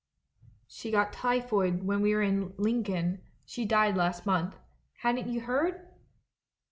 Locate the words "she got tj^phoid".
0.67-1.83